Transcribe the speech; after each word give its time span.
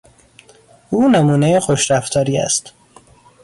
او 0.89 1.09
نمونهی 1.09 1.59
خوش 1.59 1.91
رفتاری 1.91 2.37
است. 2.37 2.73